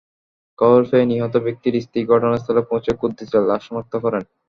[0.59, 4.23] খবর পেয়ে নিহত ব্যক্তির স্ত্রী ঘটনাস্থলে পৌঁছে কুদ্দুছের লাশ শনাক্ত করেন।